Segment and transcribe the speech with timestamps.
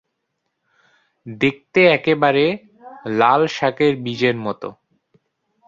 [1.25, 2.45] দেখতে একেবারে
[3.19, 4.61] লাল শাকের বীজের মত।